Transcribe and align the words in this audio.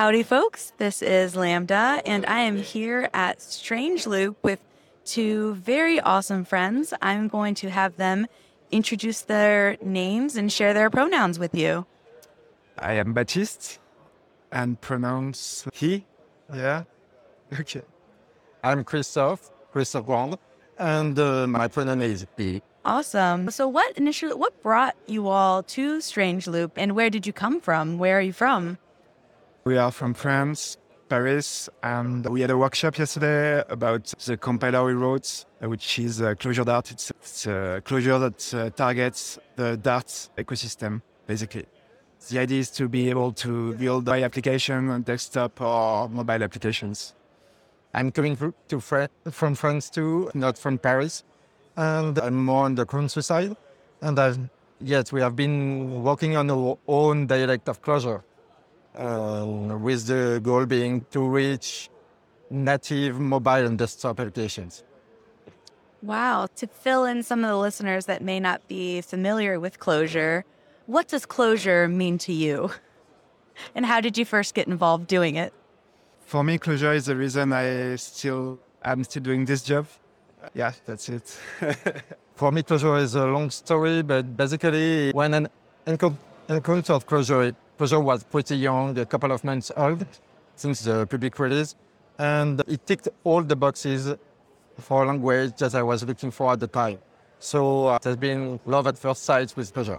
Howdy, 0.00 0.22
folks. 0.22 0.72
This 0.78 1.02
is 1.02 1.36
Lambda, 1.36 2.00
and 2.06 2.24
I 2.24 2.40
am 2.40 2.56
here 2.56 3.10
at 3.12 3.42
Strange 3.42 4.06
Loop 4.06 4.42
with 4.42 4.58
two 5.04 5.56
very 5.56 6.00
awesome 6.00 6.46
friends. 6.46 6.94
I'm 7.02 7.28
going 7.28 7.54
to 7.56 7.68
have 7.68 7.98
them 7.98 8.26
introduce 8.70 9.20
their 9.20 9.76
names 9.82 10.36
and 10.36 10.50
share 10.50 10.72
their 10.72 10.88
pronouns 10.88 11.38
with 11.38 11.54
you. 11.54 11.84
I 12.78 12.94
am 12.94 13.12
Baptiste 13.12 13.78
and 14.50 14.80
pronounce 14.80 15.66
he. 15.74 16.06
Yeah. 16.50 16.84
Okay. 17.60 17.82
I'm 18.64 18.84
Christophe, 18.84 19.50
Christophe 19.70 20.06
Grand, 20.06 20.38
and 20.78 21.18
uh, 21.18 21.46
my 21.46 21.68
pronoun 21.68 22.00
is 22.00 22.26
he. 22.38 22.62
Awesome. 22.86 23.50
So, 23.50 23.68
what 23.68 23.98
initially, 23.98 24.32
what 24.32 24.62
brought 24.62 24.96
you 25.06 25.28
all 25.28 25.62
to 25.64 26.00
Strange 26.00 26.46
Loop, 26.46 26.72
and 26.76 26.96
where 26.96 27.10
did 27.10 27.26
you 27.26 27.34
come 27.34 27.60
from? 27.60 27.98
Where 27.98 28.16
are 28.16 28.22
you 28.22 28.32
from? 28.32 28.78
We 29.64 29.76
are 29.76 29.90
from 29.90 30.14
France, 30.14 30.78
Paris, 31.10 31.68
and 31.82 32.24
we 32.26 32.40
had 32.40 32.50
a 32.50 32.56
workshop 32.56 32.96
yesterday 32.96 33.62
about 33.68 34.06
the 34.24 34.38
compiler 34.38 34.82
we 34.84 34.94
wrote, 34.94 35.44
which 35.60 35.98
is 35.98 36.20
Clojure 36.20 36.64
Dart. 36.64 36.90
It's, 36.90 37.10
it's 37.10 37.46
a 37.46 37.82
Clojure 37.84 38.18
that 38.20 38.54
uh, 38.54 38.70
targets 38.70 39.38
the 39.56 39.76
Dart 39.76 40.06
ecosystem, 40.38 41.02
basically. 41.26 41.66
The 42.30 42.38
idea 42.38 42.60
is 42.60 42.70
to 42.70 42.88
be 42.88 43.10
able 43.10 43.32
to 43.32 43.74
build 43.74 44.06
my 44.06 44.22
application 44.22 44.88
on 44.88 45.02
desktop 45.02 45.60
or 45.60 46.08
mobile 46.08 46.42
applications. 46.42 47.14
I'm 47.92 48.10
coming 48.12 48.54
to 48.68 48.80
from 49.30 49.54
France 49.56 49.90
too, 49.90 50.30
not 50.32 50.56
from 50.56 50.78
Paris, 50.78 51.22
and 51.76 52.18
I'm 52.18 52.44
more 52.46 52.64
on 52.64 52.76
the 52.76 52.86
countryside. 52.86 53.54
And 54.00 54.18
I've, 54.18 54.38
yes, 54.80 55.12
we 55.12 55.20
have 55.20 55.36
been 55.36 56.02
working 56.02 56.36
on 56.36 56.50
our 56.50 56.78
own 56.88 57.26
dialect 57.26 57.68
of 57.68 57.82
Clojure, 57.82 58.16
um, 58.16 58.24
Uh, 58.94 59.44
with 59.80 60.06
the 60.06 60.40
goal 60.42 60.66
being 60.66 61.06
to 61.12 61.26
reach 61.26 61.88
native 62.50 63.20
mobile 63.20 63.64
and 63.64 63.78
desktop 63.78 64.18
applications. 64.18 64.82
Wow. 66.02 66.48
To 66.56 66.66
fill 66.66 67.04
in 67.04 67.22
some 67.22 67.44
of 67.44 67.50
the 67.50 67.56
listeners 67.56 68.06
that 68.06 68.22
may 68.22 68.40
not 68.40 68.66
be 68.66 69.00
familiar 69.00 69.60
with 69.60 69.78
Clojure, 69.78 70.42
what 70.86 71.06
does 71.06 71.24
Clojure 71.24 71.90
mean 71.90 72.18
to 72.18 72.32
you? 72.32 72.70
And 73.74 73.84
how 73.84 74.00
did 74.00 74.16
you 74.16 74.24
first 74.24 74.54
get 74.54 74.68
involved 74.68 75.06
doing 75.06 75.36
it? 75.36 75.52
For 76.24 76.42
me, 76.42 76.56
Clojure 76.58 76.96
is 76.96 77.04
the 77.04 77.14
reason 77.14 77.52
I 77.52 77.96
still 77.96 78.58
I'm 78.82 79.04
still 79.04 79.22
doing 79.22 79.44
this 79.44 79.62
job. 79.62 79.86
Yeah, 80.54 80.72
that's 80.86 81.10
it. 81.10 81.38
For 82.34 82.50
me, 82.50 82.62
Clojure 82.62 83.02
is 83.02 83.14
a 83.14 83.26
long 83.26 83.50
story, 83.50 84.02
but 84.02 84.34
basically, 84.34 85.12
when 85.12 85.34
an 85.34 85.48
encounter 85.86 86.94
of 86.94 87.06
Clojure, 87.06 87.54
Clojure 87.80 88.04
was 88.04 88.22
pretty 88.24 88.56
young, 88.56 88.98
a 88.98 89.06
couple 89.06 89.32
of 89.32 89.42
months 89.42 89.72
old 89.74 90.06
since 90.54 90.82
the 90.82 91.06
public 91.06 91.38
release, 91.38 91.74
and 92.18 92.60
it 92.68 92.86
ticked 92.86 93.08
all 93.24 93.42
the 93.42 93.56
boxes 93.56 94.14
for 94.78 95.04
a 95.04 95.06
language 95.06 95.56
that 95.56 95.74
I 95.74 95.82
was 95.82 96.04
looking 96.04 96.30
for 96.30 96.52
at 96.52 96.60
the 96.60 96.66
time. 96.66 96.98
So 97.38 97.88
uh, 97.88 97.94
it 97.96 98.04
has 98.04 98.16
been 98.18 98.60
love 98.66 98.86
at 98.86 98.98
first 98.98 99.24
sight 99.24 99.56
with 99.56 99.72
Clojure. 99.72 99.98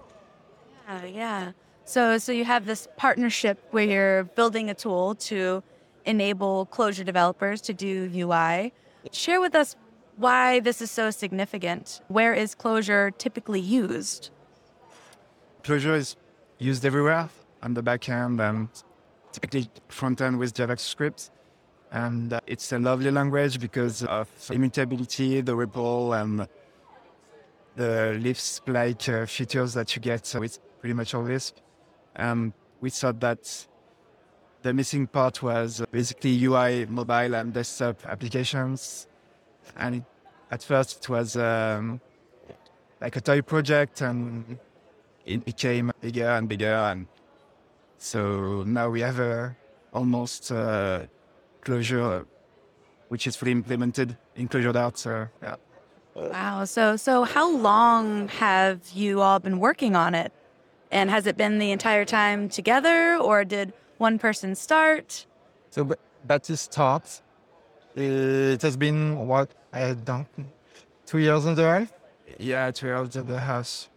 Yeah, 0.88 1.06
yeah. 1.06 1.52
So, 1.84 2.20
so 2.20 2.32
you 2.32 2.46
have 2.46 2.68
this 2.68 2.88
partnership 2.98 3.58
where 3.72 3.86
you're 3.86 4.24
building 4.26 4.70
a 4.70 4.76
tool 4.76 5.16
to 5.32 5.64
enable 6.06 6.68
Clojure 6.68 7.04
developers 7.04 7.62
to 7.62 7.74
do 7.74 8.12
UI. 8.14 8.74
Share 9.12 9.42
with 9.42 9.56
us 9.56 9.76
why 10.18 10.60
this 10.60 10.84
is 10.84 10.92
so 10.92 11.10
significant. 11.10 12.02
Where 12.10 12.36
is 12.36 12.54
Clojure 12.54 13.18
typically 13.18 13.60
used? 13.60 14.30
Clojure 15.64 15.96
is 15.96 16.16
used 16.60 16.86
everywhere 16.86 17.28
on 17.64 17.74
the 17.74 17.82
back 17.82 18.10
end 18.10 18.40
and 18.42 18.70
typically 19.32 19.70
front 19.88 20.22
end 20.22 20.38
with 20.40 20.54
JavaScript. 20.54 21.30
And 21.92 22.34
uh, 22.34 22.40
it's 22.48 22.72
a 22.72 22.80
lovely 22.80 23.12
language 23.12 23.60
because 23.60 24.04
of 24.04 24.30
immutability, 24.50 25.42
the 25.42 25.54
REPL, 25.54 26.22
and 26.22 26.48
the 27.76 28.18
Lisp 28.22 28.68
like 28.70 29.08
uh, 29.10 29.26
features 29.26 29.74
that 29.74 29.96
you 29.96 30.02
get 30.02 30.34
with 30.40 30.60
pretty 30.80 30.94
much 30.94 31.14
all 31.14 31.24
Lisp. 31.24 31.58
And 32.16 32.54
we 32.80 32.90
thought 32.90 33.20
that 33.20 33.68
the 34.62 34.74
missing 34.74 35.08
part 35.08 35.42
was 35.42 35.84
basically 35.92 36.44
UI, 36.44 36.86
mobile, 36.86 37.36
and 37.36 37.54
desktop 37.54 38.06
applications. 38.06 39.08
And 39.76 39.96
it, 39.96 40.04
at 40.50 40.64
first, 40.64 40.98
it 40.98 41.10
was 41.10 41.36
um, 41.36 42.02
like 43.00 43.16
a 43.16 43.22
toy 43.22 43.42
project, 43.42 44.02
and 44.02 44.58
it 45.26 45.44
became 45.44 45.92
bigger 46.00 46.28
and 46.30 46.48
bigger. 46.48 46.74
And 46.74 47.08
so 48.02 48.64
now 48.64 48.90
we 48.90 49.02
have 49.02 49.20
a 49.20 49.56
almost 49.94 50.52
uh, 50.52 51.02
Clojure, 51.62 52.22
uh, 52.22 52.24
which 53.10 53.28
is 53.28 53.36
fully 53.36 53.52
implemented 53.52 54.18
in 54.36 54.48
Clojure 54.48 54.74
Dart. 54.74 54.98
So, 54.98 55.12
uh, 55.12 55.28
yeah. 55.44 55.56
Wow. 56.16 56.66
So, 56.66 56.96
so 56.96 57.24
how 57.24 57.50
long 57.56 58.28
have 58.30 58.80
you 58.94 59.22
all 59.22 59.40
been 59.40 59.60
working 59.60 59.96
on 59.96 60.16
it? 60.16 60.34
And 60.92 61.10
has 61.10 61.28
it 61.28 61.38
been 61.38 61.60
the 61.60 61.72
entire 61.72 62.04
time 62.04 62.50
together, 62.50 63.18
or 63.18 63.46
did 63.46 63.72
one 63.98 64.20
person 64.20 64.56
start? 64.56 65.26
So 65.70 65.86
B- 65.86 65.96
Baptiste 66.26 66.74
starts. 66.74 67.22
It 67.96 68.62
has 68.62 68.76
been 68.76 69.28
what 69.28 69.52
I 69.72 69.94
don't 69.94 70.28
two 71.06 71.20
years 71.20 71.46
and 71.46 71.58
a 71.60 71.64
half. 71.64 71.94
Yeah, 72.40 72.72
two 72.72 72.88
years 72.88 73.16
at 73.16 73.28
the 73.28 73.40
house, 73.40 73.90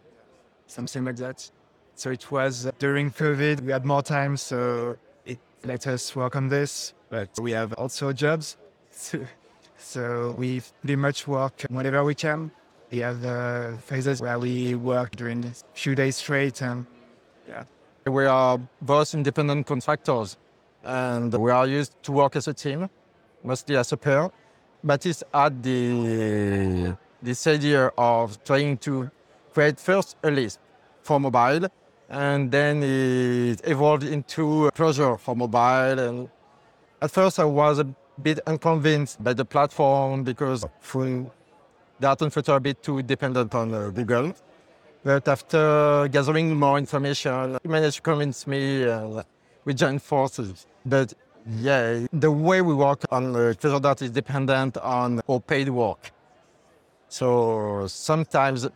something 0.67 1.05
like 1.05 1.17
that. 1.17 1.51
So 1.97 2.11
it 2.11 2.31
was 2.31 2.71
during 2.79 3.11
COVID, 3.11 3.61
we 3.61 3.73
had 3.73 3.85
more 3.85 4.03
time, 4.03 4.37
so 4.37 4.97
it 5.25 5.39
let 5.65 5.87
us 5.87 6.15
work 6.17 6.35
on 6.37 6.49
this. 6.49 6.93
But 7.09 7.31
we 7.41 7.53
have 7.53 7.73
also 7.75 8.13
jobs, 8.13 8.57
so, 8.91 9.25
so 9.79 10.35
we 10.37 10.61
pretty 10.81 10.97
much 10.97 11.29
work 11.29 11.65
whenever 11.71 12.03
we 12.03 12.15
can. 12.15 12.51
We 12.91 12.99
have 12.99 13.25
uh, 13.25 13.77
phases 13.77 14.21
where 14.21 14.39
we 14.39 14.75
work 14.75 15.17
during 15.17 15.45
a 15.45 15.53
few 15.75 15.95
days 15.95 16.17
straight, 16.17 16.61
and 16.63 16.87
yeah. 17.49 17.65
We 18.07 18.27
are 18.27 18.61
both 18.83 19.15
independent 19.15 19.67
contractors 19.67 20.37
and 20.83 21.33
we 21.33 21.51
are 21.51 21.67
used 21.67 21.95
to 22.03 22.13
work 22.13 22.37
as 22.37 22.49
a 22.49 22.55
team, 22.55 22.91
mostly 23.43 23.77
as 23.77 23.93
a 23.93 23.97
pair. 23.97 24.31
Baptiste 24.83 25.25
had 25.33 25.63
the, 25.63 26.97
this 27.23 27.47
idea 27.47 27.91
of 27.97 28.43
trying 28.45 28.77
to 28.79 29.11
create 29.55 29.81
first 29.81 30.17
a 30.23 30.31
Lisp 30.31 30.61
for 31.03 31.19
mobile 31.19 31.69
and 32.09 32.51
then 32.51 32.83
it 32.83 33.61
evolved 33.65 34.05
into 34.05 34.71
Clojure 34.75 35.19
for 35.19 35.35
mobile. 35.35 35.99
And 35.99 36.29
at 37.01 37.11
first 37.11 37.39
I 37.39 37.45
was 37.45 37.79
a 37.79 37.87
bit 38.23 38.41
unconvinced 38.47 39.23
by 39.23 39.33
the 39.33 39.45
platform 39.45 40.25
because 40.25 40.65
full 40.81 41.33
Dart 42.01 42.23
and 42.23 42.49
are 42.49 42.57
a 42.57 42.61
bit 42.61 42.83
too 42.83 43.03
dependent 43.03 43.55
on 43.55 43.73
uh, 43.73 43.89
Google. 43.91 44.35
But 45.05 45.29
after 45.29 46.09
gathering 46.11 46.55
more 46.57 46.79
information, 46.79 47.59
he 47.63 47.69
managed 47.69 47.97
to 47.97 48.03
convince 48.03 48.47
me 48.47 48.83
and 48.83 49.23
we 49.65 49.75
joined 49.75 50.03
forces. 50.03 50.67
But 50.85 51.15
yeah, 51.59 52.07
the 52.13 52.31
way 52.31 52.63
we 52.63 52.75
work 52.75 53.03
on 53.11 53.37
uh, 53.37 53.55
Clojure 53.59 53.81
Dart 53.81 54.03
is 54.03 54.11
dependent 54.11 54.77
on 54.79 55.21
our 55.29 55.41
paid 55.41 55.69
work. 55.69 56.11
So 57.09 57.87
sometimes 57.87 58.69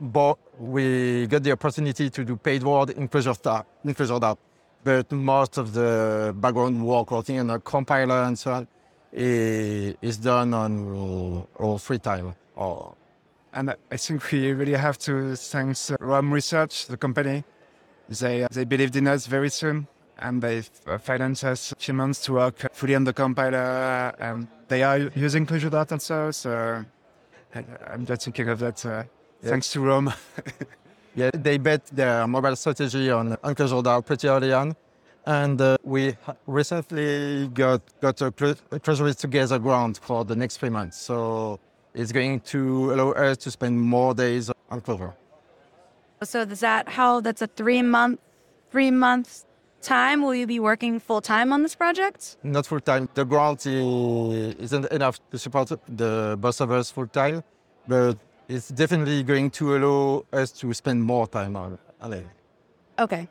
we 0.58 1.26
get 1.26 1.42
the 1.42 1.52
opportunity 1.52 2.10
to 2.10 2.24
do 2.24 2.36
paid 2.36 2.62
work 2.62 2.90
in 2.90 3.08
Clojure 3.08 3.64
in 3.84 4.38
But 4.84 5.10
most 5.12 5.58
of 5.58 5.72
the 5.72 6.34
background 6.36 6.84
work, 6.86 7.10
working 7.10 7.40
on 7.40 7.50
a 7.50 7.58
compiler 7.58 8.22
and 8.22 8.38
so 8.38 8.52
on, 8.52 8.68
is 9.12 10.18
done 10.18 10.54
on 10.54 11.46
our 11.58 11.78
free 11.78 11.98
time. 11.98 12.34
Or 12.54 12.94
And 13.52 13.74
I 13.90 13.96
think 13.96 14.30
we 14.30 14.52
really 14.52 14.74
have 14.74 14.98
to 14.98 15.34
thank 15.34 15.76
uh, 15.90 15.96
Roam 16.00 16.32
Research, 16.32 16.86
the 16.86 16.96
company. 16.96 17.44
They, 18.08 18.46
they 18.52 18.64
believed 18.64 18.96
in 18.96 19.08
us 19.08 19.26
very 19.26 19.50
soon 19.50 19.88
and 20.18 20.42
they 20.42 20.62
uh, 20.86 20.98
financed 20.98 21.44
us 21.44 21.74
few 21.78 21.94
months 21.94 22.22
to 22.24 22.34
work 22.34 22.72
fully 22.72 22.94
on 22.94 23.04
the 23.04 23.12
compiler. 23.12 24.14
And 24.18 24.48
they 24.68 24.82
are 24.82 24.98
using 25.14 25.46
Clojure 25.46 25.74
also. 25.92 26.30
So 26.30 26.84
I'm 27.54 28.06
just 28.06 28.22
thinking 28.24 28.48
of 28.48 28.58
that. 28.60 28.84
Uh, 28.84 29.04
Yeah. 29.42 29.50
Thanks 29.50 29.70
to 29.72 29.80
Roam. 29.80 30.12
Yeah, 31.14 31.30
they 31.34 31.58
bet 31.58 31.84
their 31.86 32.28
mobile 32.28 32.54
strategy 32.54 33.10
on, 33.10 33.36
on 33.42 33.54
Clojure 33.56 33.82
Dart 33.82 34.06
pretty 34.06 34.28
early 34.28 34.52
on. 34.52 34.76
And 35.26 35.60
uh, 35.60 35.76
we 35.82 36.16
recently 36.46 37.48
got, 37.48 37.82
got 38.00 38.20
a 38.22 38.30
Clo- 38.30 38.54
a 38.70 38.78
Clojurists 38.78 39.18
Together 39.18 39.58
grant 39.58 39.98
for 39.98 40.24
the 40.24 40.36
next 40.36 40.58
three 40.58 40.68
months. 40.68 40.96
So 40.96 41.58
it's 41.92 42.12
going 42.12 42.38
to 42.52 42.92
allow 42.92 43.10
us 43.12 43.36
to 43.38 43.50
spend 43.50 43.80
more 43.80 44.14
days 44.14 44.50
on 44.70 44.80
Clojure. 44.80 45.12
So 46.22 46.42
is 46.42 46.60
that 46.60 46.88
how? 46.88 47.20
That's 47.20 47.42
a 47.42 47.48
three 47.48 47.82
month, 47.82 48.20
three 48.70 48.92
months 48.92 49.44
time. 49.82 50.22
Will 50.22 50.34
you 50.34 50.46
be 50.46 50.60
working 50.60 51.00
full 51.00 51.20
time 51.20 51.52
on 51.52 51.62
this 51.62 51.74
project? 51.74 52.36
Not 52.42 52.66
full 52.66 52.80
time. 52.80 53.08
The 53.14 53.24
grant 53.24 53.66
isn't 53.66 54.86
enough 54.92 55.20
to 55.30 55.38
support 55.38 55.68
the 55.88 56.36
both 56.38 56.60
of 56.60 56.70
us 56.70 56.90
full 56.90 57.06
time, 57.06 57.42
but 57.86 58.16
it's 58.48 58.68
definitely 58.68 59.22
going 59.22 59.50
to 59.50 59.76
allow 59.76 60.24
us 60.32 60.52
to 60.52 60.72
spend 60.72 61.02
more 61.02 61.26
time 61.26 61.56
on, 61.56 61.78
on 62.00 62.12
it. 62.12 62.26
Okay. 62.98 63.28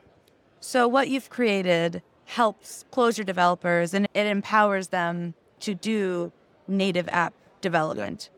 So 0.60 0.88
what 0.88 1.08
you've 1.08 1.30
created 1.30 2.02
helps 2.24 2.84
Clojure 2.92 3.24
developers 3.24 3.94
and 3.94 4.06
it 4.14 4.26
empowers 4.26 4.88
them 4.88 5.34
to 5.60 5.74
do 5.74 6.32
native 6.66 7.08
app 7.08 7.32
development. 7.60 8.30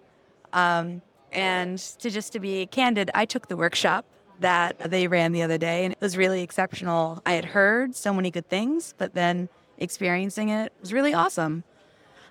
Um, 0.53 1.03
and 1.33 1.79
to 1.79 2.11
just 2.11 2.33
to 2.33 2.41
be 2.41 2.67
candid, 2.67 3.11
I 3.15 3.25
took 3.25 3.49
the 3.49 3.57
workshop 3.57 4.05
that 4.41 4.91
they 4.91 5.07
ran 5.07 5.33
the 5.33 5.43
other 5.43 5.59
day 5.59 5.85
and 5.85 5.93
it 5.93 6.01
was 6.01 6.17
really 6.17 6.43
exceptional. 6.43 7.23
I 7.25 7.33
had 7.33 7.47
heard 7.47 7.95
so 7.95 8.13
many 8.13 8.31
good 8.31 8.49
things, 8.49 8.95
but 8.99 9.15
then 9.15 9.49
experiencing 9.79 10.49
it 10.49 10.73
was 10.81 10.93
really 10.93 11.15
awesome. 11.15 11.65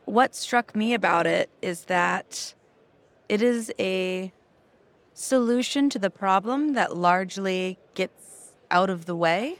What 0.06 0.35
struck 0.35 0.75
me 0.75 0.94
about 0.94 1.27
it 1.27 1.50
is 1.61 1.85
that 1.85 2.53
it 3.27 3.41
is 3.41 3.71
a 3.79 4.33
solution 5.13 5.89
to 5.91 6.00
the 6.00 6.09
problem 6.09 6.73
that 6.73 6.95
largely 6.95 7.77
gets 7.94 8.53
out 8.71 8.89
of 8.89 9.05
the 9.05 9.15
way 9.15 9.59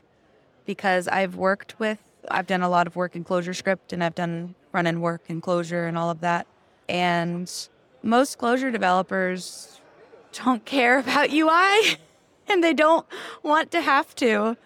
because 0.66 1.08
I've 1.08 1.36
worked 1.36 1.80
with, 1.80 2.00
I've 2.30 2.48
done 2.48 2.62
a 2.62 2.70
lot 2.70 2.88
of 2.88 2.96
work 2.96 3.16
in 3.16 3.24
ClojureScript 3.24 3.92
and 3.94 4.04
I've 4.04 4.16
done 4.16 4.56
run 4.72 4.88
end 4.88 5.02
work 5.02 5.22
in 5.28 5.42
Clojure 5.42 5.88
and 5.88 5.98
all 5.98 6.10
of 6.10 6.22
that. 6.22 6.48
And 6.88 7.52
most 8.02 8.38
Clojure 8.38 8.72
developers 8.72 9.82
don't 10.32 10.64
care 10.78 11.00
about 11.00 11.32
UI 11.32 11.98
and 12.60 12.64
they 12.64 12.74
don't 12.74 13.06
want 13.44 13.72
to 13.72 13.82
have 13.82 14.16
to. 14.16 14.58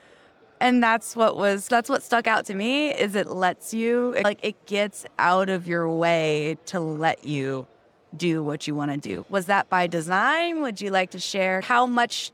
And 0.59 0.81
that's 0.81 1.15
what 1.15 1.35
was 1.35 1.67
that's 1.67 1.89
what 1.89 2.01
stuck 2.03 2.25
out 2.25 2.45
to 2.45 2.55
me 2.55 2.93
is 2.93 3.15
it 3.15 3.27
lets 3.27 3.73
you 3.73 4.15
like 4.23 4.39
it 4.43 4.65
gets 4.65 5.05
out 5.19 5.49
of 5.49 5.67
your 5.67 5.89
way 5.89 6.57
to 6.67 6.79
let 6.79 7.25
you 7.25 7.67
do 8.15 8.41
what 8.43 8.65
you 8.65 8.73
want 8.73 8.91
to 8.91 8.97
do. 8.97 9.25
Was 9.29 9.47
that 9.47 9.69
by 9.69 9.87
design? 9.87 10.61
Would 10.61 10.79
you 10.79 10.89
like 10.89 11.11
to 11.11 11.19
share 11.19 11.59
how 11.61 11.85
much 11.85 12.31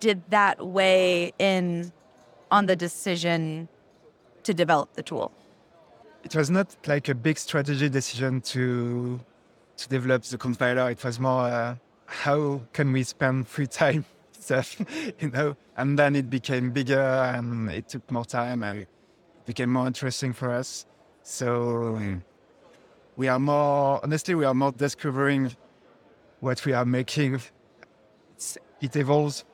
did 0.00 0.22
that 0.30 0.66
weigh 0.66 1.32
in 1.38 1.92
on 2.50 2.66
the 2.66 2.74
decision 2.74 3.68
to 4.42 4.52
develop 4.52 4.94
the 4.94 5.02
tool? 5.02 5.30
It 6.24 6.34
was 6.34 6.50
not 6.50 6.74
like 6.86 7.08
a 7.08 7.14
big 7.14 7.38
strategy 7.38 7.88
decision 7.88 8.40
to 8.52 9.20
to 9.76 9.88
develop 9.88 10.24
the 10.24 10.38
compiler. 10.38 10.90
It 10.90 11.04
was 11.04 11.20
more 11.20 11.42
uh, 11.42 11.76
how 12.06 12.62
can 12.72 12.90
we 12.90 13.04
spend 13.04 13.46
free 13.46 13.68
time 13.68 14.04
stuff, 14.48 14.80
you 15.20 15.30
know. 15.30 15.56
And 15.76 15.98
then 15.98 16.16
it 16.16 16.28
became 16.30 16.70
bigger, 16.70 17.08
and 17.34 17.70
it 17.70 17.88
took 17.88 18.10
more 18.10 18.24
time, 18.24 18.62
and 18.62 18.80
it 18.80 18.88
became 19.46 19.70
more 19.70 19.86
interesting 19.86 20.32
for 20.32 20.50
us. 20.50 20.86
So 21.22 21.98
we 23.16 23.28
are 23.28 23.38
more 23.38 24.00
honestly, 24.02 24.34
we 24.34 24.44
are 24.44 24.54
more 24.54 24.72
discovering 24.72 25.56
what 26.40 26.64
we 26.64 26.72
are 26.72 26.86
making. 26.86 27.40
It's, 28.34 28.56
it 28.80 28.96
evolves, 28.96 29.44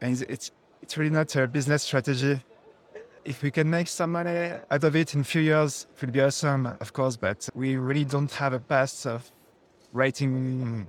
and 0.00 0.12
it's, 0.12 0.22
it's 0.22 0.50
it's 0.82 0.96
really 0.98 1.10
not 1.10 1.34
a 1.36 1.46
business 1.46 1.82
strategy. 1.84 2.40
If 3.24 3.42
we 3.42 3.52
can 3.52 3.70
make 3.70 3.86
some 3.86 4.12
money 4.12 4.50
out 4.68 4.84
of 4.84 4.96
it 4.96 5.14
in 5.14 5.20
a 5.20 5.24
few 5.24 5.42
years, 5.42 5.86
it 5.94 6.04
will 6.04 6.12
be 6.12 6.20
awesome, 6.20 6.66
of 6.66 6.92
course. 6.92 7.16
But 7.16 7.48
we 7.54 7.76
really 7.76 8.04
don't 8.04 8.32
have 8.32 8.52
a 8.52 8.58
past 8.58 9.06
of 9.06 9.30
writing 9.92 10.88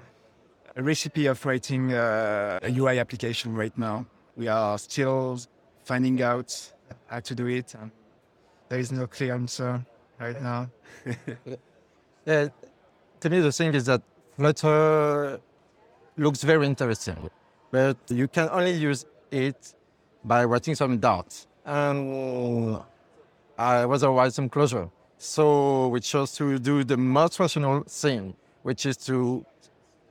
a 0.75 0.83
recipe 0.83 1.27
of 1.27 1.45
writing 1.45 1.93
uh, 1.93 2.59
a 2.61 2.69
UI 2.69 2.99
application 2.99 3.55
right 3.55 3.77
now. 3.77 4.05
We 4.35 4.47
are 4.47 4.77
still 4.77 5.39
finding 5.83 6.21
out 6.21 6.73
how 7.07 7.19
to 7.19 7.35
do 7.35 7.47
it. 7.47 7.75
And 7.75 7.91
there 8.69 8.79
is 8.79 8.91
no 8.91 9.07
clear 9.07 9.33
answer 9.33 9.85
right 10.19 10.41
now. 10.41 10.69
Yeah, 12.25 12.47
to 13.19 13.29
me, 13.29 13.41
the 13.41 13.51
thing 13.51 13.73
is 13.73 13.85
that 13.87 14.01
Flutter 14.37 15.41
looks 16.15 16.41
very 16.41 16.65
interesting, 16.65 17.29
but 17.69 17.97
you 18.07 18.29
can 18.29 18.47
only 18.49 18.71
use 18.71 19.05
it 19.29 19.73
by 20.23 20.45
writing 20.45 20.73
some 20.73 20.99
Dart. 20.99 21.45
And 21.65 22.77
I 23.57 23.85
was 23.85 24.03
otherwise 24.03 24.35
some 24.35 24.49
Clojure. 24.49 24.89
So 25.17 25.89
we 25.89 25.99
chose 25.99 26.31
to 26.35 26.57
do 26.59 26.85
the 26.85 26.95
most 26.95 27.41
rational 27.41 27.83
thing, 27.83 28.35
which 28.61 28.85
is 28.85 28.95
to 29.07 29.45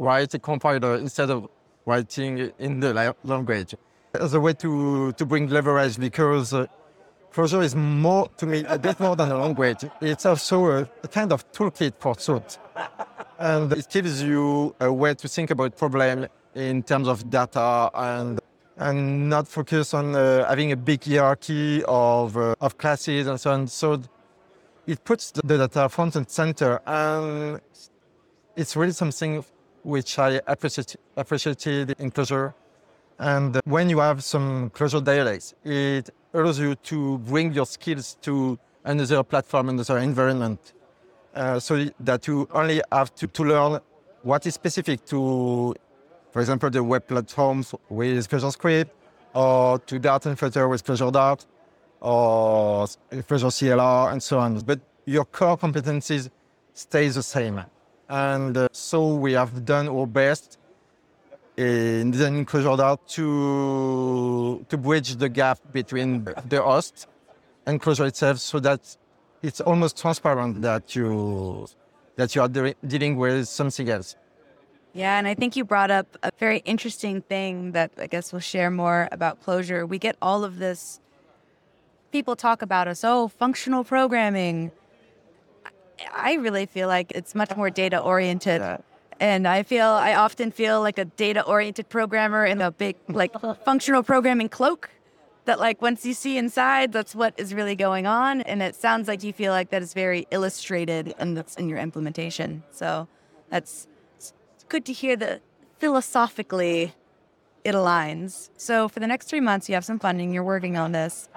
write 0.03 0.35
a 0.35 0.39
compiler 0.39 0.97
instead 0.97 1.31
of 1.31 1.49
writing 1.87 2.51
in 2.59 2.81
the 2.81 3.15
language 3.25 3.75
as 4.15 4.35
a 4.35 4.41
way 4.41 4.53
to, 4.53 5.13
to 5.13 5.25
bring 5.25 5.49
leverage 5.49 5.99
because 5.99 6.53
uh, 6.53 6.67
Clojure 7.33 7.63
is 7.63 7.75
more, 7.75 8.29
to 8.37 8.45
me, 8.45 8.63
a 8.69 8.79
bit 8.79 9.01
more 9.01 9.17
than 9.17 9.31
a 9.31 9.39
language. 9.39 9.85
It's 10.03 10.27
also 10.27 10.57
a, 10.67 10.89
a 11.03 11.09
kind 11.09 11.33
of 11.33 11.51
toolkit 11.53 11.95
for 11.99 12.15
Soot. 12.19 12.59
And 13.39 13.73
it 13.73 13.89
gives 13.89 14.23
you 14.23 14.75
a 14.81 14.93
way 14.93 15.15
to 15.15 15.29
think 15.29 15.51
about 15.51 15.77
problem 15.77 16.27
in 16.55 16.83
terms 16.83 17.09
of 17.09 17.31
data 17.31 17.91
and 17.95 18.39
and 18.79 19.29
not 19.29 19.47
focus 19.47 19.95
on 19.95 20.15
uh, 20.15 20.49
having 20.49 20.73
a 20.73 20.77
big 20.77 21.05
hierarchy 21.05 21.83
of, 21.85 22.37
uh, 22.37 22.55
of 22.61 22.79
classes 22.79 23.27
and 23.27 23.39
so 23.39 23.53
on. 23.53 23.67
So 23.69 24.03
it 24.87 25.05
puts 25.05 25.31
the 25.31 25.43
data 25.43 25.89
front 25.89 26.17
and 26.17 26.29
center, 26.29 26.81
and 26.87 27.61
it's 28.57 28.75
really 28.75 28.93
something 28.93 29.45
which 29.82 30.19
I 30.19 30.40
appreciate, 30.46 30.96
appreciated 31.17 31.94
in 31.99 32.11
Clojure. 32.11 32.55
And 33.19 33.61
when 33.64 33.88
you 33.88 33.99
have 33.99 34.25
some 34.25 34.70
Clojure 34.70 35.05
dialects, 35.05 35.55
it 35.64 36.11
allows 36.34 36.58
you 36.58 36.75
to 36.75 37.19
bring 37.19 37.52
your 37.52 37.67
skills 37.67 38.17
to 38.23 38.58
another 38.84 39.23
platform, 39.23 39.69
another 39.69 39.99
environment, 39.99 40.73
uh, 41.34 41.58
so 41.61 41.87
that 42.00 42.26
you 42.26 42.49
only 42.52 42.82
have 42.90 43.14
to, 43.14 43.26
to 43.26 43.44
learn 43.44 43.81
what 44.23 44.46
is 44.46 44.55
specific 44.55 45.05
to, 45.06 45.75
for 46.31 46.40
example, 46.40 46.70
the 46.70 46.82
web 46.82 47.06
platforms 47.06 47.75
with 47.88 48.29
ClojureScript, 48.29 48.90
or 49.34 49.79
to 49.81 49.99
Dart 49.99 50.26
and 50.26 50.38
Flutter 50.38 50.69
with 50.69 50.84
Clojure 50.84 51.12
Dart, 51.12 51.46
or 52.00 52.87
Clojure 53.11 53.50
CLR, 53.50 54.12
and 54.12 54.23
so 54.23 54.38
on. 54.38 54.58
But 54.61 54.81
your 55.05 55.25
core 55.25 55.56
competencies 55.56 56.31
stay 56.75 57.08
the 57.08 57.23
same. 57.23 57.62
And 58.12 58.55
uh, 58.59 58.69
so 58.73 59.14
we 59.14 59.32
have 59.32 59.64
done 59.64 59.88
our 59.88 60.06
best 60.06 60.59
in 61.56 62.11
the 62.11 62.75
Dart 62.76 63.09
to, 63.09 64.67
to 64.69 64.76
bridge 64.76 65.17
the 65.17 65.31
gap 65.31 65.59
between 65.73 66.25
the 66.47 66.61
host 66.61 67.06
and 67.64 67.81
Clojure 67.81 68.09
itself 68.09 68.37
so 68.37 68.61
that 68.61 68.99
it's 69.43 69.63
almost 69.63 69.96
transparent 69.96 70.60
that 70.60 70.94
you, 70.94 71.67
that 72.17 72.34
you 72.34 72.43
are 72.43 72.48
de- 72.48 72.75
dealing 72.87 73.17
with 73.17 73.48
something 73.48 73.89
else. 73.89 74.15
Yeah, 74.93 75.17
and 75.19 75.27
I 75.27 75.32
think 75.32 75.56
you 75.56 75.65
brought 75.65 75.91
up 75.91 76.19
a 76.22 76.31
very 76.39 76.58
interesting 76.67 77.22
thing 77.22 77.72
that 77.72 77.93
I 77.96 78.08
guess 78.08 78.31
we'll 78.31 78.41
share 78.41 78.70
more 78.70 79.08
about 79.10 79.43
Clojure. 79.43 79.89
We 79.89 79.98
get 79.98 80.17
all 80.20 80.44
of 80.44 80.58
this, 80.58 81.01
people 82.10 82.37
talk 82.37 82.60
about 82.60 82.89
us, 82.89 83.05
oh, 83.05 83.29
functional 83.29 83.84
programming. 83.84 84.70
I 86.15 86.34
really 86.34 86.67
feel 86.67 86.89
like 86.89 87.13
it's 87.13 87.34
much 87.34 87.55
more 87.56 87.70
data 87.70 87.99
oriented. 87.99 88.63
And 89.20 89.46
I 89.46 89.63
feel, 89.63 89.87
I 89.87 90.15
often 90.15 90.51
feel 90.51 90.81
like 90.81 90.99
a 90.99 91.05
data 91.05 91.44
oriented 91.44 91.89
programmer 91.89 92.44
in 92.44 92.61
a 92.61 92.70
big, 92.70 92.96
like, 93.08 93.32
functional 93.65 94.03
programming 94.03 94.49
cloak 94.49 94.91
that, 95.44 95.61
like, 95.61 95.81
once 95.81 96.05
you 96.05 96.15
see 96.15 96.39
inside, 96.39 96.93
that's 96.93 97.15
what 97.15 97.34
is 97.37 97.55
really 97.55 97.77
going 97.77 98.06
on. 98.06 98.41
And 98.43 98.63
it 98.63 98.75
sounds 98.75 99.08
like 99.08 99.22
you 99.22 99.32
feel 99.32 99.53
like 99.53 99.70
that 99.70 99.82
is 99.82 99.94
very 99.94 100.27
illustrated 100.31 101.15
in, 101.20 101.34
the, 101.34 101.44
in 101.56 101.69
your 101.69 101.79
implementation. 101.79 102.63
So 102.72 103.06
that's 103.51 103.87
it's 104.17 104.34
good 104.69 104.84
to 104.87 104.93
hear 104.93 105.15
that 105.17 105.43
philosophically 105.79 106.94
it 107.65 107.75
aligns. 107.75 108.49
So 108.56 108.89
for 108.89 109.01
the 109.01 109.06
next 109.06 109.29
three 109.29 109.41
months, 109.41 109.69
you 109.69 109.75
have 109.75 109.84
some 109.84 109.99
funding, 109.99 110.32
you're 110.32 110.44
working 110.44 110.77
on 110.77 110.93
this. 110.93 111.29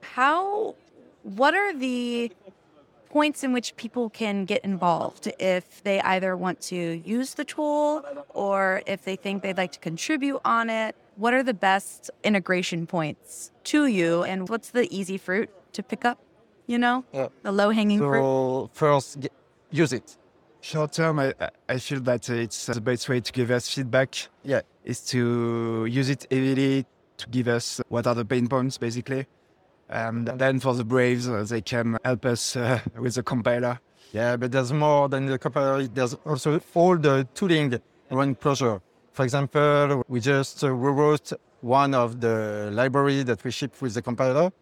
How, 0.00 0.74
what 1.22 1.54
are 1.54 1.76
the 1.76 2.32
points 3.16 3.42
in 3.46 3.50
which 3.56 3.68
people 3.84 4.06
can 4.22 4.36
get 4.52 4.60
involved 4.72 5.24
if 5.56 5.64
they 5.86 5.98
either 6.14 6.32
want 6.44 6.58
to 6.72 6.80
use 7.16 7.30
the 7.40 7.46
tool 7.54 8.04
or 8.44 8.82
if 8.94 9.00
they 9.06 9.16
think 9.24 9.34
they'd 9.42 9.56
like 9.64 9.72
to 9.78 9.82
contribute 9.90 10.40
on 10.58 10.64
it. 10.82 10.90
What 11.22 11.32
are 11.36 11.44
the 11.52 11.58
best 11.70 12.00
integration 12.30 12.80
points 12.96 13.28
to 13.72 13.78
you 13.98 14.10
and 14.30 14.38
what's 14.50 14.68
the 14.78 14.84
easy 14.98 15.18
fruit 15.26 15.48
to 15.76 15.80
pick 15.90 16.02
up? 16.10 16.18
You 16.72 16.78
know, 16.84 16.96
Yeah. 17.18 17.28
the 17.48 17.52
low 17.60 17.70
hanging 17.78 18.00
fruit. 18.08 18.22
So 18.22 18.70
first, 18.82 19.08
get, 19.22 19.32
use 19.82 19.92
it. 19.98 20.08
Short 20.60 20.90
term, 20.98 21.14
I, 21.24 21.28
I 21.74 21.78
feel 21.86 22.00
that 22.10 22.22
it's 22.28 22.68
uh, 22.68 22.74
the 22.74 22.84
best 22.90 23.08
way 23.08 23.18
to 23.28 23.32
give 23.38 23.50
us 23.58 23.64
feedback 23.74 24.10
Yeah. 24.52 24.60
is 24.84 24.98
to 25.12 25.20
use 26.00 26.08
it 26.14 26.22
heavily 26.30 26.84
to 27.20 27.24
give 27.36 27.48
us 27.48 27.66
uh, 27.80 27.82
what 27.88 28.06
are 28.06 28.14
the 28.20 28.26
pain 28.32 28.46
points, 28.46 28.76
basically. 28.86 29.22
And 29.88 30.26
then 30.26 30.58
for 30.58 30.74
the 30.74 30.84
Braves, 30.84 31.28
uh, 31.28 31.44
they 31.48 31.60
can 31.60 31.96
help 32.04 32.24
us 32.26 32.56
uh, 32.56 32.80
with 32.98 33.14
the 33.14 33.22
compiler. 33.22 33.78
Yeah, 34.12 34.36
but 34.36 34.50
there's 34.50 34.72
more 34.72 35.08
than 35.08 35.26
the 35.26 35.38
compiler. 35.38 35.86
There's 35.86 36.14
also 36.24 36.60
all 36.74 36.96
the 36.96 37.26
tooling 37.34 37.80
around 38.10 38.40
Clojure. 38.40 38.80
For 39.12 39.24
example, 39.24 40.04
we 40.08 40.20
just 40.20 40.62
uh, 40.64 40.72
rewrote 40.72 41.32
one 41.60 41.94
of 41.94 42.20
the 42.20 42.70
library 42.72 43.22
that 43.22 43.42
we 43.44 43.50
ship 43.50 43.80
with 43.80 43.94
the 43.94 44.02
compiler, 44.02 44.52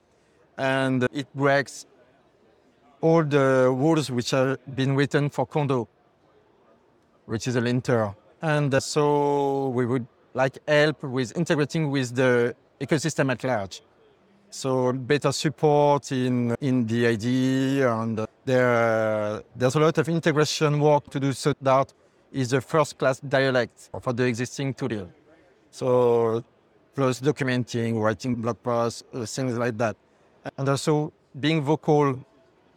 and 0.59 1.09
it 1.13 1.27
breaks 1.35 1.87
all 3.01 3.25
the 3.25 3.71
rules 3.71 4.11
which 4.11 4.31
have 4.31 4.59
been 4.75 4.95
written 4.95 5.29
for 5.31 5.47
Kondo, 5.47 5.89
which 7.27 7.49
is 7.49 7.57
a 7.57 7.61
linter. 7.61 8.15
And 8.43 8.83
so 8.83 9.69
we 9.69 9.87
would 9.87 10.07
like 10.35 10.59
help 10.69 11.03
with 11.03 11.37
integrating 11.37 11.91
with 11.91 12.15
the 12.15 12.55
ecosystem 12.81 13.31
at 13.31 13.43
large. 13.45 13.83
So 14.55 14.93
better 14.93 15.33
support 15.33 16.13
in 16.13 16.55
in 16.61 16.87
the 16.87 17.09
IDE, 17.09 17.83
and 17.83 18.25
there 18.45 19.43
there's 19.57 19.75
a 19.75 19.81
lot 19.81 19.99
of 19.99 20.09
integration 20.09 20.79
work 20.79 21.11
to 21.11 21.19
do. 21.19 21.33
So 21.33 21.55
Dart 21.61 21.93
is 22.33 22.53
a 22.53 22.61
first-class 22.61 23.19
dialect 23.19 23.91
for 24.01 24.13
the 24.13 24.25
existing 24.25 24.75
tooling. 24.75 25.13
So 25.73 26.45
plus 26.95 27.21
documenting, 27.21 28.01
writing 28.01 28.37
blog 28.37 28.63
posts, 28.63 29.03
uh, 29.13 29.27
things 29.27 29.59
like 29.59 29.77
that, 29.79 29.97
and 30.57 30.69
also 30.69 31.13
being 31.41 31.61
vocal 31.61 32.25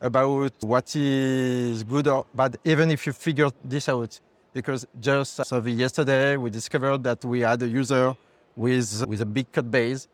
about 0.01 0.53
what 0.61 0.95
is 0.95 1.83
good 1.83 2.07
or 2.07 2.25
bad, 2.33 2.57
even 2.65 2.89
if 2.89 3.05
you 3.05 3.13
figure 3.13 3.51
this 3.63 3.87
out. 3.87 4.19
Because 4.51 4.87
just 4.99 5.39
as 5.41 5.51
of 5.51 5.67
yesterday, 5.67 6.37
we 6.37 6.49
discovered 6.49 7.03
that 7.03 7.23
we 7.23 7.41
had 7.41 7.61
a 7.61 7.67
user 7.67 8.15
with, 8.55 9.05
with 9.05 9.21
a 9.21 9.25
big 9.25 9.51
code 9.51 9.69
base, 9.69 10.07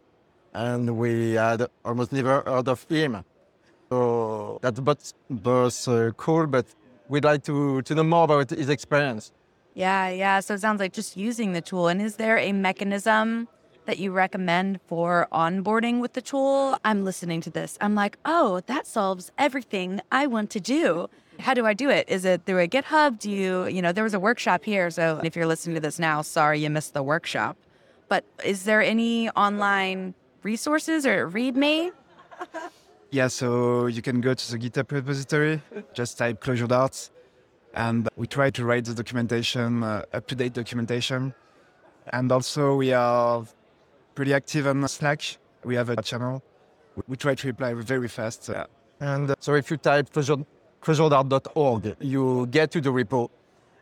and 0.53 0.97
we 0.97 1.33
had 1.33 1.67
almost 1.83 2.11
never 2.11 2.41
heard 2.41 2.67
of 2.67 2.85
him. 2.89 3.23
So 3.89 4.59
that's 4.61 4.79
both, 4.79 5.13
both 5.29 5.87
uh, 5.87 6.11
cool, 6.11 6.47
but 6.47 6.65
we'd 7.09 7.23
like 7.23 7.43
to, 7.43 7.81
to 7.81 7.95
know 7.95 8.03
more 8.03 8.23
about 8.23 8.49
his 8.49 8.69
experience. 8.69 9.31
Yeah, 9.75 10.09
yeah. 10.09 10.39
So 10.39 10.53
it 10.53 10.61
sounds 10.61 10.79
like 10.79 10.93
just 10.93 11.17
using 11.17 11.53
the 11.53 11.61
tool. 11.61 11.87
And 11.87 12.01
is 12.01 12.15
there 12.15 12.37
a 12.37 12.51
mechanism 12.51 13.47
that 13.85 13.99
you 13.99 14.11
recommend 14.11 14.79
for 14.87 15.27
onboarding 15.31 15.99
with 15.99 16.13
the 16.13 16.21
tool? 16.21 16.77
I'm 16.85 17.03
listening 17.03 17.41
to 17.41 17.49
this. 17.49 17.77
I'm 17.81 17.95
like, 17.95 18.17
oh, 18.23 18.61
that 18.67 18.87
solves 18.87 19.31
everything 19.37 20.01
I 20.11 20.27
want 20.27 20.49
to 20.51 20.59
do. 20.59 21.09
How 21.39 21.55
do 21.55 21.65
I 21.65 21.73
do 21.73 21.89
it? 21.89 22.07
Is 22.07 22.25
it 22.25 22.45
through 22.45 22.59
a 22.59 22.67
GitHub? 22.67 23.19
Do 23.19 23.29
you, 23.29 23.65
you 23.65 23.81
know, 23.81 23.91
there 23.91 24.03
was 24.03 24.13
a 24.13 24.19
workshop 24.19 24.63
here. 24.63 24.91
So 24.91 25.19
if 25.23 25.35
you're 25.35 25.47
listening 25.47 25.73
to 25.75 25.81
this 25.81 25.97
now, 25.97 26.21
sorry 26.21 26.59
you 26.59 26.69
missed 26.69 26.93
the 26.93 27.03
workshop. 27.03 27.57
But 28.07 28.25
is 28.45 28.65
there 28.65 28.81
any 28.81 29.29
online 29.31 30.13
resources 30.43 31.05
or 31.05 31.29
README? 31.29 31.91
Yeah, 33.11 33.27
so 33.27 33.85
you 33.87 34.01
can 34.01 34.21
go 34.21 34.33
to 34.33 34.51
the 34.51 34.57
GitHub 34.57 34.91
repository, 34.91 35.61
just 35.93 36.17
type 36.17 36.43
Clojure 36.43 36.67
Darts, 36.67 37.11
and 37.75 38.09
we 38.15 38.25
try 38.27 38.49
to 38.49 38.65
write 38.65 38.85
the 38.85 38.93
documentation, 38.93 39.83
uh, 39.83 40.03
up 40.13 40.25
to 40.27 40.35
date 40.35 40.53
documentation. 40.53 41.33
And 42.11 42.31
also, 42.31 42.75
we 42.75 42.91
are 42.91 43.45
pretty 44.15 44.33
active 44.33 44.67
on 44.67 44.87
Slack. 44.87 45.21
We 45.63 45.75
have 45.75 45.89
a 45.89 46.01
channel. 46.01 46.41
We 47.07 47.15
try 47.15 47.35
to 47.35 47.47
reply 47.47 47.73
very 47.75 48.07
fast. 48.07 48.49
Uh, 48.49 48.65
And 48.99 49.29
uh, 49.31 49.35
so 49.39 49.53
if 49.55 49.69
you 49.71 49.77
type 49.77 50.09
Clojure- 50.13 50.45
clojuredart.org, 50.81 51.95
you 51.99 52.47
get 52.47 52.71
to 52.71 52.81
the 52.81 52.89
repo. 52.89 53.29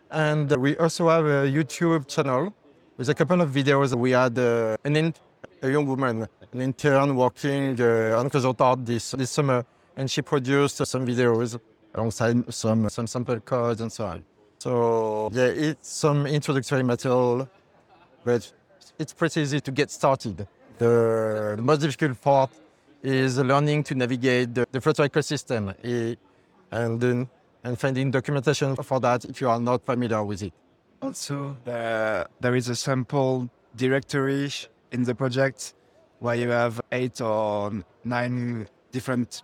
And 0.10 0.52
we 0.58 0.76
also 0.78 1.10
have 1.10 1.26
a 1.26 1.48
YouTube 1.48 2.08
channel 2.08 2.54
with 2.98 3.10
a 3.10 3.14
couple 3.14 3.40
of 3.42 3.50
videos. 3.52 3.96
We 3.96 4.12
had 4.12 4.38
uh, 4.38 4.78
an 4.84 4.96
in, 4.96 5.14
a 5.62 5.70
young 5.70 5.86
woman, 5.86 6.28
an 6.54 6.62
intern 6.62 7.16
working 7.16 7.80
uh, 7.80 8.18
on 8.18 8.30
Clojure 8.30 8.86
this, 8.86 9.12
this 9.12 9.32
summer, 9.32 9.66
and 9.96 10.10
she 10.10 10.22
produced 10.22 10.78
some 10.86 11.06
videos 11.06 11.60
alongside 11.94 12.54
some, 12.54 12.90
some 12.90 13.08
sample 13.08 13.40
codes 13.40 13.82
and 13.82 13.92
so 13.92 14.06
on. 14.06 14.24
So 14.60 15.30
yeah, 15.34 15.46
it's 15.46 15.90
some 15.90 16.26
introductory 16.28 16.84
material, 16.84 17.50
but 18.24 18.52
it's 18.98 19.14
pretty 19.14 19.42
easy 19.42 19.60
to 19.62 19.72
get 19.72 19.92
started. 19.92 20.48
The, 20.78 21.58
most 21.60 21.80
difficult 21.80 22.22
part 22.22 22.52
is 23.04 23.38
learning 23.38 23.84
to 23.86 23.96
navigate 23.96 24.54
the, 24.54 24.68
the 24.72 24.82
Flutter 24.82 25.04
ecosystem 25.04 25.76
eh, 25.84 26.16
and 26.72 27.28
and 27.64 27.80
finding 27.80 28.10
documentation 28.10 28.76
for 28.76 29.00
that 29.00 29.26
if 29.26 29.40
you 29.42 29.50
are 29.50 29.60
not 29.60 29.86
familiar 29.86 30.24
with 30.24 30.42
it. 30.42 30.54
Also, 31.02 31.58
uh, 31.68 32.24
there 32.40 32.56
is 32.56 32.70
a 32.70 32.76
sample 32.76 33.50
directory 33.76 34.52
in 34.92 35.04
the 35.04 35.16
project 35.16 35.74
where 36.20 36.36
you 36.36 36.50
have 36.50 36.82
eight 36.92 37.22
or 37.22 37.72
nine 38.04 38.68
different 38.92 39.44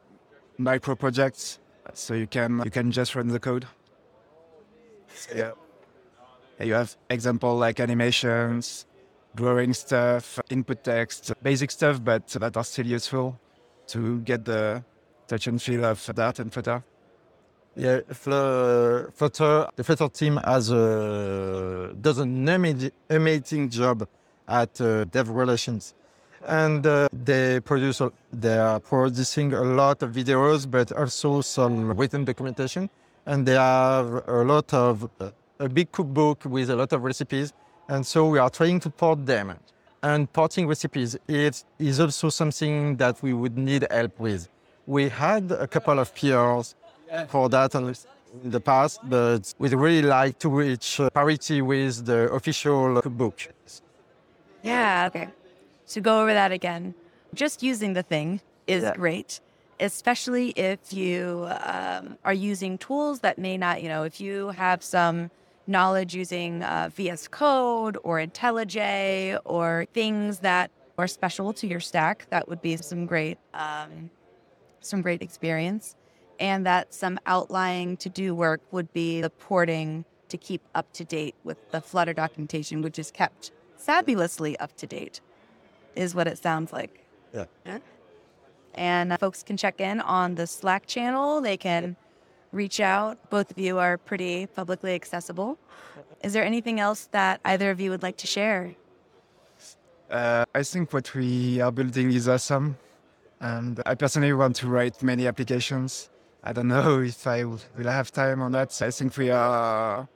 micro 0.57 0.95
projects, 0.95 1.59
so 1.93 2.13
you 2.13 2.27
can 2.27 2.61
you 2.63 2.71
can 2.71 2.91
just 2.91 3.15
run 3.15 3.27
the 3.27 3.39
code. 3.39 3.65
Yeah. 5.35 5.51
You 6.59 6.73
have 6.73 6.95
example 7.09 7.55
like 7.55 7.79
animations, 7.79 8.85
drawing 9.35 9.73
stuff, 9.73 10.39
input 10.49 10.83
text, 10.83 11.31
basic 11.43 11.71
stuff, 11.71 12.03
but 12.03 12.27
that 12.29 12.57
are 12.57 12.63
still 12.63 12.85
useful 12.87 13.39
to 13.87 14.19
get 14.21 14.45
the 14.45 14.83
touch 15.27 15.47
and 15.47 15.61
feel 15.61 15.85
of 15.85 16.09
Dart 16.15 16.39
and 16.39 16.51
Flutter. 16.51 16.83
Yeah, 17.75 17.99
Fl- 18.09 19.11
Flutter, 19.13 19.67
the 19.75 19.83
Flutter 19.83 20.09
team 20.09 20.37
has 20.37 20.71
a, 20.71 21.93
does 22.01 22.17
an 22.17 22.89
amazing 23.09 23.69
job 23.69 24.07
at 24.47 24.79
uh, 24.81 25.05
dev 25.05 25.29
relations. 25.29 25.93
And 26.45 26.85
uh, 26.85 27.09
they 27.11 27.59
produce, 27.59 28.01
they 28.31 28.57
are 28.57 28.79
producing 28.79 29.53
a 29.53 29.61
lot 29.61 30.03
of 30.03 30.11
videos, 30.11 30.69
but 30.69 30.91
also 30.91 31.41
some 31.41 31.97
written 31.97 32.23
documentation. 32.25 32.89
And 33.25 33.45
they 33.45 33.55
have 33.55 34.23
a 34.27 34.43
lot 34.43 34.73
of, 34.73 35.09
uh, 35.19 35.31
a 35.59 35.67
big 35.67 35.91
cookbook 35.91 36.45
with 36.45 36.69
a 36.69 36.75
lot 36.75 36.93
of 36.93 37.03
recipes. 37.03 37.53
And 37.89 38.05
so 38.05 38.29
we 38.29 38.39
are 38.39 38.49
trying 38.49 38.79
to 38.81 38.89
port 38.89 39.25
them. 39.25 39.55
And 40.03 40.31
porting 40.31 40.67
recipes 40.67 41.17
is, 41.27 41.65
is 41.79 41.99
also 41.99 42.29
something 42.29 42.95
that 42.97 43.21
we 43.21 43.33
would 43.33 43.57
need 43.57 43.85
help 43.91 44.19
with. 44.19 44.47
We 44.85 45.09
had 45.09 45.51
a 45.51 45.67
couple 45.67 45.99
of 45.99 46.13
peers 46.13 46.75
for 47.27 47.49
that 47.49 47.73
in 47.75 47.95
the 48.45 48.59
past, 48.59 48.99
but 49.03 49.53
we'd 49.57 49.73
really 49.73 50.07
like 50.07 50.39
to 50.39 50.49
reach 50.49 50.99
uh, 50.99 51.09
parity 51.09 51.61
with 51.61 52.05
the 52.05 52.31
official 52.31 53.01
book. 53.01 53.47
Yeah. 54.63 55.07
Okay. 55.07 55.29
So 55.85 56.01
go 56.01 56.21
over 56.21 56.33
that 56.33 56.51
again. 56.51 56.93
Just 57.33 57.63
using 57.63 57.93
the 57.93 58.03
thing 58.03 58.41
is 58.67 58.83
Yeah. 58.83 58.93
great, 58.95 59.39
especially 59.79 60.49
if 60.51 60.91
you 60.93 61.47
um, 61.63 62.17
are 62.25 62.33
using 62.33 62.77
tools 62.77 63.21
that 63.21 63.37
may 63.37 63.57
not, 63.57 63.81
you 63.81 63.89
know, 63.89 64.03
if 64.03 64.19
you 64.19 64.49
have 64.49 64.83
some 64.83 65.31
knowledge 65.65 66.15
using 66.15 66.63
uh, 66.63 66.89
VS 66.93 67.27
Code 67.27 67.97
or 68.03 68.17
IntelliJ 68.19 69.39
or 69.45 69.85
things 69.93 70.39
that 70.39 70.71
are 70.97 71.07
special 71.07 71.53
to 71.53 71.67
your 71.67 71.79
stack, 71.79 72.27
that 72.29 72.47
would 72.49 72.61
be 72.61 72.77
some 72.77 73.05
great, 73.05 73.37
um, 73.53 74.09
some 74.81 75.01
great 75.01 75.21
experience. 75.21 75.95
And 76.39 76.65
that 76.65 76.93
some 76.93 77.19
outlying 77.25 77.97
to 77.97 78.09
do 78.09 78.35
work 78.35 78.61
would 78.71 78.91
be 78.93 79.21
the 79.21 79.29
porting 79.29 80.05
to 80.29 80.37
keep 80.37 80.61
up 80.75 80.91
to 80.93 81.03
date 81.03 81.35
with 81.43 81.57
the 81.71 81.81
Flutter 81.81 82.13
documentation, 82.13 82.81
which 82.81 82.99
is 82.99 83.11
kept 83.11 83.51
fabulously 83.77 84.57
up 84.59 84.75
to 84.77 84.87
date, 84.87 85.21
is 85.95 86.13
what 86.13 86.27
it 86.27 86.37
sounds 86.37 86.73
like. 86.73 87.05
Yeah. 87.33 87.79
And 88.75 89.13
uh, 89.13 89.17
folks 89.17 89.43
can 89.43 89.57
check 89.57 89.81
in 89.81 89.99
on 90.01 90.35
the 90.35 90.45
Slack 90.47 90.85
channel. 90.85 91.41
They 91.41 91.57
can 91.57 91.95
reach 92.51 92.79
out. 92.79 93.29
Both 93.29 93.51
of 93.51 93.57
you 93.57 93.79
are 93.79 93.97
pretty 93.97 94.47
publicly 94.47 94.93
accessible. 94.93 95.57
Is 96.23 96.33
there 96.33 96.43
anything 96.43 96.79
else 96.79 97.07
that 97.11 97.41
either 97.45 97.71
of 97.71 97.79
you 97.79 97.89
would 97.91 98.03
like 98.03 98.17
to 98.17 98.27
share? 98.27 98.75
Uh, 100.09 100.45
I 100.55 100.63
think 100.63 100.93
what 100.93 101.13
we 101.13 101.59
are 101.59 101.71
building 101.71 102.11
is 102.11 102.27
awesome. 102.27 102.77
And 103.39 103.81
I 103.85 103.95
personally 103.95 104.33
want 104.33 104.55
to 104.57 104.67
write 104.67 105.03
many 105.03 105.27
applications. 105.27 106.09
I 106.43 106.53
don't 106.53 106.67
know 106.67 107.01
if 107.13 107.27
I 107.27 107.43
will 107.43 107.59
will 107.77 107.91
have 107.91 108.11
time 108.11 108.41
on 108.41 108.51
that. 108.53 108.81
I 108.81 108.91
think 108.91 109.17
we 109.17 109.29
are 109.29 110.07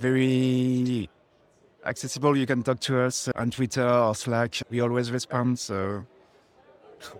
very 0.00 1.08
accessible. 1.86 2.36
You 2.36 2.46
can 2.46 2.62
talk 2.62 2.80
to 2.80 3.00
us 3.00 3.28
on 3.36 3.50
Twitter 3.50 3.88
or 3.88 4.14
Slack. 4.14 4.60
We 4.70 4.80
always 4.80 5.10
respond. 5.10 5.58
So 5.58 6.04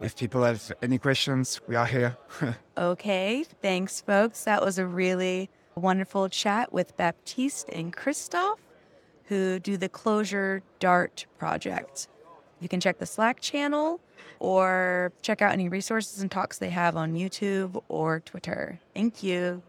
if 0.01 0.17
people 0.17 0.43
have 0.43 0.73
any 0.83 0.99
questions, 0.99 1.61
we 1.69 1.77
are 1.77 1.87
here. 1.87 2.17
Okay, 2.79 3.43
thanks, 3.63 4.03
folks. 4.03 4.45
That 4.45 4.63
was 4.63 4.79
a 4.79 4.87
really 4.87 5.49
wonderful 5.77 6.29
chat 6.29 6.75
with 6.75 6.95
Baptiste 6.99 7.71
and 7.71 7.91
Christophe, 7.91 8.61
who 9.25 9.59
do 9.59 9.79
the 9.79 9.89
Clojure 9.89 10.61
Dart 10.79 11.25
project. 11.39 12.09
You 12.61 12.69
can 12.69 12.81
check 12.81 12.99
the 12.99 13.07
Slack 13.07 13.41
channel 13.41 14.01
or 14.41 15.13
check 15.23 15.41
out 15.41 15.53
any 15.53 15.71
resources 15.71 16.21
and 16.21 16.31
talks 16.31 16.59
they 16.59 16.69
have 16.69 16.97
on 16.97 17.15
YouTube 17.15 17.83
or 17.89 18.21
Twitter. 18.21 18.79
Thank 18.95 19.23
you. 19.23 19.63